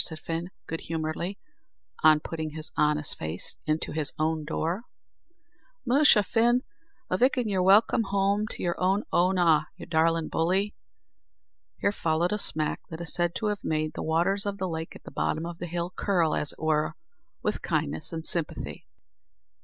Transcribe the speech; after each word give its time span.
said 0.00 0.20
Fin, 0.20 0.52
good 0.68 0.82
humouredly, 0.82 1.40
on 2.04 2.20
putting 2.20 2.50
his 2.50 2.70
honest 2.76 3.18
face 3.18 3.56
into 3.66 3.90
his 3.90 4.12
own 4.16 4.44
door. 4.44 4.84
"Musha, 5.84 6.22
Fin, 6.22 6.62
avick, 7.10 7.36
an' 7.36 7.48
you're 7.48 7.64
welcome 7.64 8.04
home 8.04 8.46
to 8.52 8.62
your 8.62 8.80
own 8.80 9.02
Oonagh, 9.12 9.64
you 9.76 9.86
darlin' 9.86 10.28
bully." 10.28 10.76
Here 11.80 11.90
followed 11.90 12.30
a 12.30 12.38
smack 12.38 12.82
that 12.90 13.00
is 13.00 13.12
said 13.12 13.34
to 13.34 13.46
have 13.46 13.64
made 13.64 13.94
the 13.94 14.04
waters 14.04 14.46
of 14.46 14.58
the 14.58 14.68
lake 14.68 14.94
at 14.94 15.02
the 15.02 15.10
bottom 15.10 15.44
of 15.44 15.58
the 15.58 15.66
hill 15.66 15.92
curl, 15.96 16.32
as 16.32 16.52
it 16.52 16.60
were, 16.62 16.94
with 17.42 17.60
kindness 17.60 18.12
and 18.12 18.24
sympathy. 18.24 18.86